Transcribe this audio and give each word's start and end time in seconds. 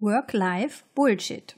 Work-Life-Bullshit. 0.00 1.56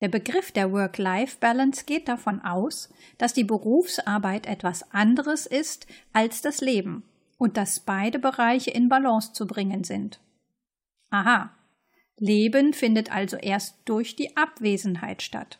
Der 0.00 0.08
Begriff 0.08 0.50
der 0.50 0.72
Work-Life-Balance 0.72 1.84
geht 1.84 2.08
davon 2.08 2.40
aus, 2.40 2.88
dass 3.18 3.34
die 3.34 3.44
Berufsarbeit 3.44 4.46
etwas 4.46 4.90
anderes 4.92 5.44
ist 5.44 5.86
als 6.14 6.40
das 6.40 6.62
Leben 6.62 7.02
und 7.36 7.58
dass 7.58 7.80
beide 7.80 8.18
Bereiche 8.18 8.70
in 8.70 8.88
Balance 8.88 9.34
zu 9.34 9.46
bringen 9.46 9.84
sind. 9.84 10.20
Aha. 11.10 11.50
Leben 12.16 12.72
findet 12.72 13.12
also 13.12 13.36
erst 13.36 13.76
durch 13.84 14.16
die 14.16 14.36
Abwesenheit 14.38 15.20
statt. 15.20 15.58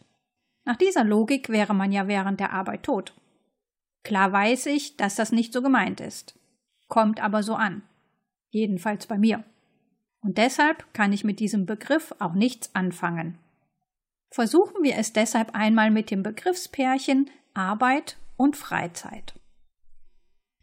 Nach 0.64 0.76
dieser 0.76 1.04
Logik 1.04 1.50
wäre 1.50 1.75
man 1.75 1.93
ja 1.93 2.08
während 2.08 2.40
der 2.40 2.53
Arbeit 2.53 2.85
tot. 2.85 3.14
Klar 4.04 4.32
weiß 4.32 4.67
ich, 4.67 4.96
dass 4.96 5.17
das 5.17 5.32
nicht 5.32 5.53
so 5.53 5.61
gemeint 5.61 6.00
ist. 6.00 6.39
Kommt 6.89 7.22
aber 7.22 7.43
so 7.43 7.54
an. 7.54 7.82
Jedenfalls 8.48 9.07
bei 9.07 9.18
mir. 9.18 9.44
Und 10.22 10.38
deshalb 10.38 10.92
kann 10.92 11.12
ich 11.12 11.24
mit 11.24 11.40
diesem 11.40 11.66
Begriff 11.66 12.14
auch 12.18 12.34
nichts 12.34 12.74
anfangen. 12.74 13.38
Versuchen 14.30 14.82
wir 14.82 14.96
es 14.96 15.12
deshalb 15.12 15.54
einmal 15.54 15.90
mit 15.90 16.10
dem 16.10 16.22
Begriffspärchen 16.22 17.30
Arbeit 17.54 18.16
und 18.36 18.56
Freizeit. 18.56 19.34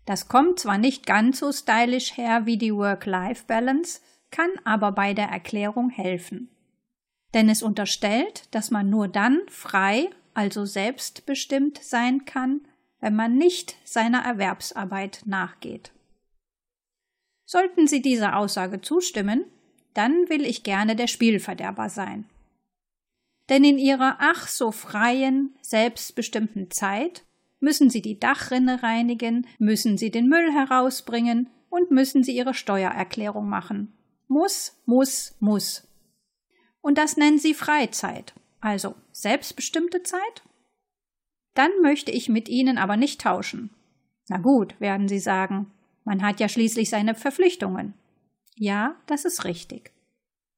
Das 0.05 0.29
kommt 0.29 0.59
zwar 0.59 0.77
nicht 0.77 1.05
ganz 1.05 1.39
so 1.39 1.51
stylisch 1.51 2.15
her 2.15 2.45
wie 2.45 2.57
die 2.57 2.73
Work-Life-Balance, 2.73 3.99
kann 4.31 4.49
aber 4.63 4.93
bei 4.93 5.13
der 5.13 5.27
Erklärung 5.27 5.89
helfen. 5.89 6.49
Denn 7.33 7.49
es 7.49 7.61
unterstellt, 7.61 8.43
dass 8.55 8.71
man 8.71 8.89
nur 8.89 9.09
dann 9.09 9.41
frei, 9.49 10.09
also 10.33 10.63
selbstbestimmt 10.63 11.83
sein 11.83 12.23
kann, 12.23 12.61
wenn 13.01 13.15
man 13.15 13.37
nicht 13.37 13.75
seiner 13.83 14.23
Erwerbsarbeit 14.23 15.23
nachgeht. 15.25 15.91
Sollten 17.49 17.87
Sie 17.87 18.01
dieser 18.01 18.35
Aussage 18.35 18.81
zustimmen, 18.81 19.45
dann 19.93 20.29
will 20.29 20.45
ich 20.45 20.63
gerne 20.63 20.97
der 20.97 21.07
Spielverderber 21.07 21.87
sein. 21.87 22.25
Denn 23.47 23.63
in 23.63 23.77
Ihrer 23.77 24.17
ach 24.19 24.49
so 24.49 24.73
freien, 24.73 25.55
selbstbestimmten 25.61 26.69
Zeit 26.71 27.23
müssen 27.61 27.89
Sie 27.89 28.01
die 28.01 28.19
Dachrinne 28.19 28.83
reinigen, 28.83 29.47
müssen 29.59 29.97
Sie 29.97 30.11
den 30.11 30.27
Müll 30.27 30.51
herausbringen 30.51 31.49
und 31.69 31.89
müssen 31.89 32.21
Sie 32.21 32.35
Ihre 32.35 32.53
Steuererklärung 32.53 33.47
machen. 33.47 33.93
Muss, 34.27 34.81
muss, 34.85 35.37
muss. 35.39 35.87
Und 36.81 36.97
das 36.97 37.15
nennen 37.15 37.39
Sie 37.39 37.53
Freizeit, 37.53 38.33
also 38.59 38.95
selbstbestimmte 39.13 40.03
Zeit? 40.03 40.43
Dann 41.53 41.71
möchte 41.81 42.11
ich 42.11 42.27
mit 42.27 42.49
Ihnen 42.49 42.77
aber 42.77 42.97
nicht 42.97 43.21
tauschen. 43.21 43.69
Na 44.27 44.37
gut, 44.37 44.79
werden 44.81 45.07
Sie 45.07 45.19
sagen, 45.19 45.71
man 46.07 46.21
hat 46.21 46.39
ja 46.39 46.47
schließlich 46.47 46.89
seine 46.89 47.15
Verpflichtungen. 47.15 47.93
Ja, 48.55 48.95
das 49.07 49.25
ist 49.25 49.43
richtig. 49.43 49.91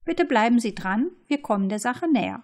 Bitte 0.05 0.23
bleiben 0.23 0.59
Sie 0.59 0.75
dran, 0.75 1.09
wir 1.25 1.41
kommen 1.41 1.69
der 1.69 1.79
Sache 1.79 2.07
näher. 2.07 2.43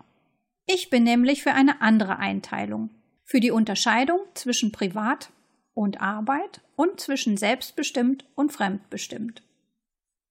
Ich 0.66 0.90
bin 0.90 1.04
nämlich 1.04 1.44
für 1.44 1.52
eine 1.52 1.82
andere 1.82 2.18
Einteilung, 2.18 2.90
für 3.24 3.40
die 3.40 3.52
Unterscheidung 3.52 4.22
zwischen 4.34 4.72
Privat 4.72 5.32
und 5.76 6.02
Arbeit 6.02 6.62
und 6.76 7.00
zwischen 7.00 7.38
selbstbestimmt 7.38 8.26
und 8.34 8.52
fremdbestimmt. 8.52 9.44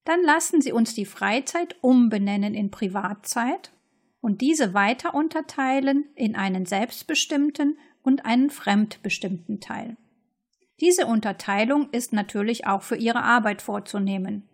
Dann 0.05 0.25
lassen 0.25 0.61
Sie 0.61 0.73
uns 0.73 0.97
die 0.97 1.07
Freizeit 1.07 1.77
umbenennen 1.81 2.55
in 2.55 2.73
Privatzeit 2.73 3.71
und 4.21 4.41
diese 4.41 4.75
weiter 4.75 5.15
unterteilen 5.15 6.07
in 6.17 6.35
einen 6.35 6.67
selbstbestimmten 6.67 7.79
und 8.03 8.27
einen 8.27 8.51
fremdbestimmten 8.51 9.61
Teil. 9.61 9.97
Diese 10.81 11.07
Unterteilung 11.07 11.91
ist 11.91 12.13
natürlich 12.13 12.67
auch 12.67 12.83
für 12.83 12.97
Ihre 12.97 13.23
Arbeit 13.23 13.63
vorzunehmen. 13.63 14.49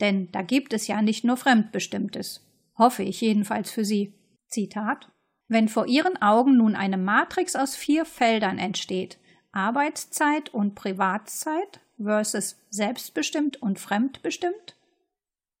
Denn 0.00 0.30
da 0.32 0.42
gibt 0.42 0.72
es 0.72 0.86
ja 0.86 1.02
nicht 1.02 1.24
nur 1.24 1.36
Fremdbestimmtes. 1.36 2.46
Hoffe 2.78 3.02
ich 3.02 3.20
jedenfalls 3.20 3.70
für 3.70 3.84
Sie. 3.84 4.14
Zitat 4.48 5.12
Wenn 5.48 5.68
vor 5.68 5.86
Ihren 5.86 6.20
Augen 6.22 6.56
nun 6.56 6.74
eine 6.74 6.96
Matrix 6.96 7.54
aus 7.54 7.76
vier 7.76 8.04
Feldern 8.06 8.58
entsteht, 8.58 9.18
Arbeitszeit 9.52 10.48
und 10.54 10.74
Privatzeit 10.74 11.80
versus 12.02 12.56
selbstbestimmt 12.70 13.60
und 13.60 13.78
fremdbestimmt, 13.78 14.76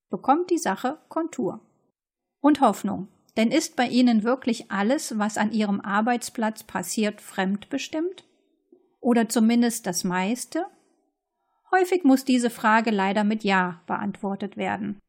bekommt 0.08 0.50
die 0.50 0.58
Sache 0.58 0.98
Kontur. 1.08 1.60
Und 2.40 2.60
Hoffnung, 2.60 3.08
denn 3.36 3.50
ist 3.50 3.76
bei 3.76 3.86
Ihnen 3.86 4.22
wirklich 4.22 4.70
alles, 4.70 5.18
was 5.18 5.36
an 5.36 5.52
Ihrem 5.52 5.80
Arbeitsplatz 5.80 6.62
passiert, 6.62 7.20
fremdbestimmt? 7.20 8.24
Oder 9.00 9.28
zumindest 9.28 9.86
das 9.86 10.04
meiste? 10.04 10.66
Häufig 11.70 12.04
muss 12.04 12.24
diese 12.24 12.50
Frage 12.50 12.90
leider 12.90 13.24
mit 13.24 13.44
Ja 13.44 13.82
beantwortet 13.86 14.56
werden. 14.56 15.00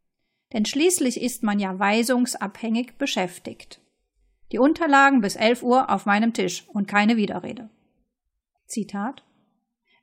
Denn 0.53 0.65
schließlich 0.65 1.21
ist 1.21 1.43
man 1.43 1.59
ja 1.59 1.77
weisungsabhängig 1.77 2.97
beschäftigt. 2.97 3.81
Die 4.51 4.59
Unterlagen 4.59 5.21
bis 5.21 5.35
11 5.35 5.63
Uhr 5.63 5.89
auf 5.89 6.05
meinem 6.05 6.33
Tisch 6.33 6.67
und 6.67 6.87
keine 6.87 7.15
Widerrede. 7.17 7.69
Zitat 8.65 9.23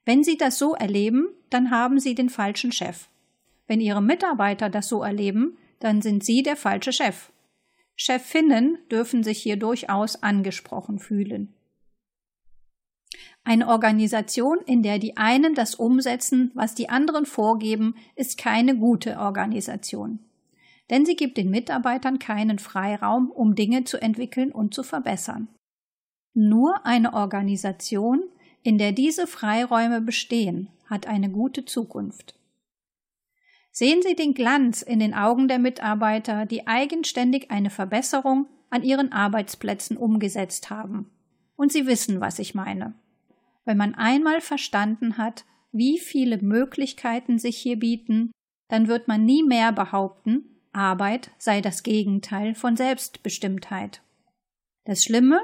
Wenn 0.04 0.24
Sie 0.24 0.36
das 0.36 0.58
so 0.58 0.74
erleben, 0.74 1.28
dann 1.50 1.70
haben 1.70 2.00
Sie 2.00 2.14
den 2.14 2.30
falschen 2.30 2.72
Chef. 2.72 3.08
Wenn 3.66 3.80
Ihre 3.80 4.02
Mitarbeiter 4.02 4.70
das 4.70 4.88
so 4.88 5.02
erleben, 5.02 5.58
dann 5.80 6.02
sind 6.02 6.24
Sie 6.24 6.42
der 6.42 6.56
falsche 6.56 6.92
Chef. 6.92 7.30
Chefinnen 7.94 8.78
dürfen 8.90 9.22
sich 9.22 9.42
hier 9.42 9.56
durchaus 9.56 10.22
angesprochen 10.22 10.98
fühlen. 10.98 11.54
Eine 13.48 13.68
Organisation, 13.68 14.58
in 14.66 14.82
der 14.82 14.98
die 14.98 15.16
einen 15.16 15.54
das 15.54 15.74
umsetzen, 15.74 16.50
was 16.52 16.74
die 16.74 16.90
anderen 16.90 17.24
vorgeben, 17.24 17.94
ist 18.14 18.36
keine 18.36 18.76
gute 18.76 19.18
Organisation. 19.18 20.18
Denn 20.90 21.06
sie 21.06 21.16
gibt 21.16 21.38
den 21.38 21.48
Mitarbeitern 21.48 22.18
keinen 22.18 22.58
Freiraum, 22.58 23.30
um 23.30 23.54
Dinge 23.54 23.84
zu 23.84 24.02
entwickeln 24.02 24.52
und 24.52 24.74
zu 24.74 24.82
verbessern. 24.82 25.48
Nur 26.34 26.84
eine 26.84 27.14
Organisation, 27.14 28.22
in 28.64 28.76
der 28.76 28.92
diese 28.92 29.26
Freiräume 29.26 30.02
bestehen, 30.02 30.68
hat 30.84 31.06
eine 31.06 31.30
gute 31.30 31.64
Zukunft. 31.64 32.34
Sehen 33.70 34.02
Sie 34.02 34.14
den 34.14 34.34
Glanz 34.34 34.82
in 34.82 35.00
den 35.00 35.14
Augen 35.14 35.48
der 35.48 35.58
Mitarbeiter, 35.58 36.44
die 36.44 36.66
eigenständig 36.66 37.50
eine 37.50 37.70
Verbesserung 37.70 38.44
an 38.68 38.82
ihren 38.82 39.10
Arbeitsplätzen 39.10 39.96
umgesetzt 39.96 40.68
haben. 40.68 41.08
Und 41.56 41.72
Sie 41.72 41.86
wissen, 41.86 42.20
was 42.20 42.38
ich 42.40 42.54
meine. 42.54 42.92
Wenn 43.68 43.76
man 43.76 43.94
einmal 43.94 44.40
verstanden 44.40 45.18
hat, 45.18 45.44
wie 45.72 45.98
viele 45.98 46.38
Möglichkeiten 46.38 47.38
sich 47.38 47.58
hier 47.58 47.78
bieten, 47.78 48.32
dann 48.68 48.88
wird 48.88 49.08
man 49.08 49.26
nie 49.26 49.42
mehr 49.42 49.72
behaupten, 49.72 50.62
Arbeit 50.72 51.32
sei 51.36 51.60
das 51.60 51.82
Gegenteil 51.82 52.54
von 52.54 52.78
Selbstbestimmtheit. 52.78 54.00
Das 54.86 55.02
Schlimme? 55.04 55.42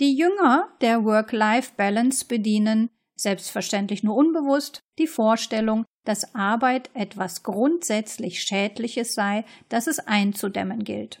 Die 0.00 0.16
Jünger 0.16 0.70
der 0.80 1.04
Work-Life-Balance 1.04 2.24
bedienen, 2.24 2.88
selbstverständlich 3.14 4.02
nur 4.02 4.16
unbewusst, 4.16 4.80
die 4.98 5.06
Vorstellung, 5.06 5.84
dass 6.06 6.34
Arbeit 6.34 6.88
etwas 6.94 7.42
grundsätzlich 7.42 8.40
Schädliches 8.40 9.12
sei, 9.12 9.44
das 9.68 9.86
es 9.86 9.98
einzudämmen 9.98 10.82
gilt. 10.82 11.20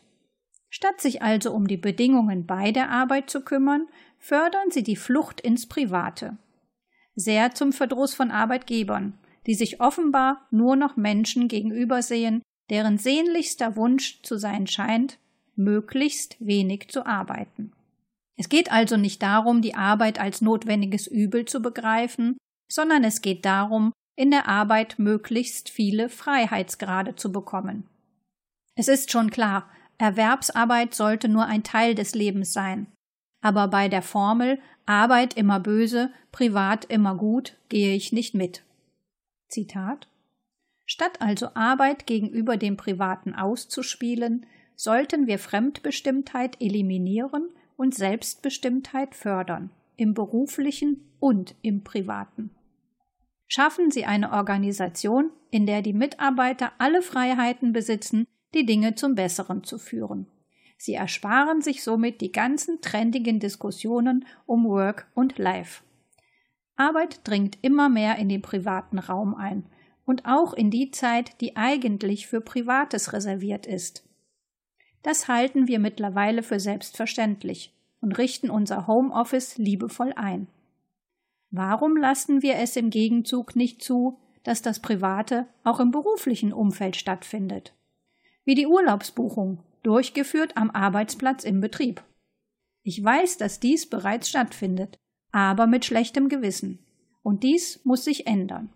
Statt 0.70 1.02
sich 1.02 1.20
also 1.20 1.52
um 1.52 1.68
die 1.68 1.76
Bedingungen 1.76 2.46
bei 2.46 2.72
der 2.72 2.88
Arbeit 2.88 3.28
zu 3.28 3.42
kümmern, 3.42 3.88
fördern 4.24 4.70
sie 4.70 4.82
die 4.82 4.96
Flucht 4.96 5.42
ins 5.42 5.66
Private. 5.68 6.38
Sehr 7.14 7.54
zum 7.54 7.74
Verdruss 7.74 8.14
von 8.14 8.30
Arbeitgebern, 8.30 9.18
die 9.46 9.54
sich 9.54 9.82
offenbar 9.82 10.46
nur 10.50 10.76
noch 10.76 10.96
Menschen 10.96 11.46
gegenübersehen, 11.46 12.40
deren 12.70 12.96
sehnlichster 12.96 13.76
Wunsch 13.76 14.22
zu 14.22 14.38
sein 14.38 14.66
scheint, 14.66 15.18
möglichst 15.56 16.38
wenig 16.40 16.88
zu 16.88 17.04
arbeiten. 17.04 17.72
Es 18.36 18.48
geht 18.48 18.72
also 18.72 18.96
nicht 18.96 19.22
darum, 19.22 19.60
die 19.60 19.74
Arbeit 19.74 20.18
als 20.18 20.40
notwendiges 20.40 21.06
Übel 21.06 21.44
zu 21.44 21.60
begreifen, 21.60 22.38
sondern 22.66 23.04
es 23.04 23.20
geht 23.20 23.44
darum, 23.44 23.92
in 24.16 24.30
der 24.30 24.48
Arbeit 24.48 24.98
möglichst 24.98 25.68
viele 25.68 26.08
Freiheitsgrade 26.08 27.14
zu 27.14 27.30
bekommen. 27.30 27.84
Es 28.74 28.88
ist 28.88 29.12
schon 29.12 29.30
klar, 29.30 29.68
Erwerbsarbeit 29.98 30.94
sollte 30.94 31.28
nur 31.28 31.44
ein 31.44 31.62
Teil 31.62 31.94
des 31.94 32.14
Lebens 32.14 32.54
sein. 32.54 32.86
Aber 33.44 33.68
bei 33.68 33.88
der 33.88 34.00
Formel 34.00 34.58
Arbeit 34.86 35.34
immer 35.34 35.60
böse, 35.60 36.10
privat 36.32 36.86
immer 36.86 37.14
gut 37.14 37.58
gehe 37.68 37.94
ich 37.94 38.10
nicht 38.10 38.34
mit. 38.34 38.62
Zitat 39.48 40.08
Statt 40.86 41.20
also 41.20 41.48
Arbeit 41.52 42.06
gegenüber 42.06 42.56
dem 42.56 42.78
Privaten 42.78 43.34
auszuspielen, 43.34 44.46
sollten 44.76 45.26
wir 45.26 45.38
Fremdbestimmtheit 45.38 46.56
eliminieren 46.58 47.50
und 47.76 47.94
Selbstbestimmtheit 47.94 49.14
fördern, 49.14 49.68
im 49.96 50.14
beruflichen 50.14 51.04
und 51.20 51.54
im 51.60 51.84
privaten. 51.84 52.48
Schaffen 53.46 53.90
Sie 53.90 54.06
eine 54.06 54.32
Organisation, 54.32 55.30
in 55.50 55.66
der 55.66 55.82
die 55.82 55.92
Mitarbeiter 55.92 56.72
alle 56.78 57.02
Freiheiten 57.02 57.74
besitzen, 57.74 58.26
die 58.54 58.64
Dinge 58.64 58.94
zum 58.94 59.14
Besseren 59.14 59.64
zu 59.64 59.78
führen. 59.78 60.28
Sie 60.76 60.94
ersparen 60.94 61.62
sich 61.62 61.82
somit 61.82 62.20
die 62.20 62.32
ganzen 62.32 62.80
trendigen 62.80 63.40
Diskussionen 63.40 64.26
um 64.46 64.64
Work 64.66 65.06
und 65.14 65.38
Life. 65.38 65.82
Arbeit 66.76 67.20
dringt 67.24 67.58
immer 67.62 67.88
mehr 67.88 68.16
in 68.16 68.28
den 68.28 68.42
privaten 68.42 68.98
Raum 68.98 69.34
ein 69.34 69.66
und 70.04 70.26
auch 70.26 70.52
in 70.52 70.70
die 70.70 70.90
Zeit, 70.90 71.40
die 71.40 71.56
eigentlich 71.56 72.26
für 72.26 72.40
Privates 72.40 73.12
reserviert 73.12 73.66
ist. 73.66 74.04
Das 75.02 75.28
halten 75.28 75.68
wir 75.68 75.78
mittlerweile 75.78 76.42
für 76.42 76.58
selbstverständlich 76.58 77.74
und 78.00 78.12
richten 78.12 78.50
unser 78.50 78.86
Homeoffice 78.86 79.56
liebevoll 79.58 80.12
ein. 80.16 80.48
Warum 81.50 81.96
lassen 81.96 82.42
wir 82.42 82.56
es 82.56 82.74
im 82.76 82.90
Gegenzug 82.90 83.54
nicht 83.54 83.82
zu, 83.82 84.18
dass 84.42 84.60
das 84.60 84.80
Private 84.80 85.46
auch 85.62 85.78
im 85.78 85.90
beruflichen 85.90 86.52
Umfeld 86.52 86.96
stattfindet? 86.96 87.74
Wie 88.44 88.54
die 88.54 88.66
Urlaubsbuchung, 88.66 89.62
durchgeführt 89.84 90.56
am 90.56 90.70
Arbeitsplatz 90.70 91.44
im 91.44 91.60
Betrieb. 91.60 92.02
Ich 92.82 93.02
weiß, 93.02 93.38
dass 93.38 93.60
dies 93.60 93.88
bereits 93.88 94.28
stattfindet, 94.28 94.98
aber 95.32 95.66
mit 95.66 95.84
schlechtem 95.84 96.28
Gewissen. 96.28 96.78
Und 97.22 97.42
dies 97.42 97.80
muss 97.84 98.04
sich 98.04 98.26
ändern. 98.26 98.70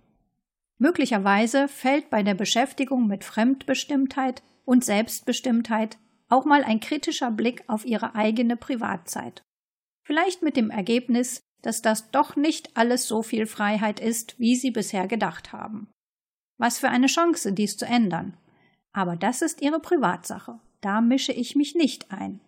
Möglicherweise 0.79 1.69
fällt 1.69 2.09
bei 2.09 2.23
der 2.23 2.35
Beschäftigung 2.35 3.07
mit 3.07 3.25
Fremdbestimmtheit 3.25 4.43
und 4.65 4.85
Selbstbestimmtheit 4.85 5.99
auch 6.29 6.45
mal 6.45 6.63
ein 6.63 6.81
kritischer 6.81 7.31
Blick 7.31 7.65
auf 7.67 7.85
ihre 7.85 8.15
eigene 8.15 8.57
Privatzeit. 8.57 9.43
Vielleicht 10.05 10.43
mit 10.43 10.57
dem 10.57 10.71
Ergebnis, 10.71 11.41
dass 11.63 11.83
das 11.83 12.11
doch 12.11 12.37
nicht 12.37 12.77
alles 12.77 13.09
so 13.09 13.23
viel 13.23 13.47
Freiheit 13.47 14.01
ist, 14.01 14.39
wie 14.39 14.57
sie 14.57 14.71
bisher 14.71 15.07
gedacht 15.09 15.53
haben. 15.53 15.89
Was 16.59 16.79
für 16.79 16.89
eine 16.89 17.07
Chance, 17.07 17.53
dies 17.53 17.77
zu 17.77 17.85
ändern. 17.85 18.37
Aber 18.93 19.17
das 19.17 19.43
ist 19.43 19.61
ihre 19.61 19.81
Privatsache. 19.81 20.61
Da 20.81 21.01
mische 21.01 21.33
ich 21.33 21.57
mich 21.57 21.75
nicht 21.75 22.11
ein. 22.11 22.41